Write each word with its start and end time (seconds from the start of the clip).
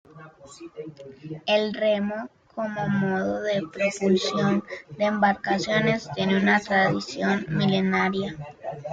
El 1.45 1.75
remo 1.75 2.27
como 2.55 2.87
modo 2.89 3.39
de 3.41 3.61
propulsión 3.71 4.63
de 4.97 5.05
embarcaciones 5.05 6.09
tiene 6.15 6.37
una 6.41 6.59
tradición 6.59 7.45
milenaria. 7.49 8.35